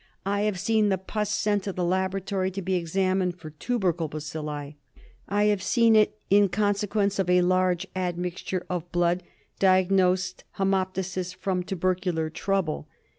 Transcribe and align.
I 0.25 0.41
have 0.49 0.59
seen 0.59 0.89
the 0.89 0.97
pus 0.97 1.29
sent 1.29 1.61
to 1.65 1.71
the 1.73 1.85
laboratory 1.85 2.49
to 2.49 2.61
be 2.63 2.73
examined 2.73 3.37
for 3.37 3.51
tubercle 3.51 4.07
bacilli; 4.09 4.73
I 5.29 5.43
have 5.43 5.61
seen 5.61 5.95
it, 5.95 6.17
in 6.31 6.49
consequence 6.49 7.19
of 7.19 7.29
a 7.29 7.43
large 7.43 7.85
admixture 7.95 8.65
of 8.67 8.91
blood, 8.91 9.21
diagnosed 9.59 10.43
haemoptysis 10.57 11.35
from 11.35 11.61
tubercular 11.61 12.31
trouble. 12.31 12.87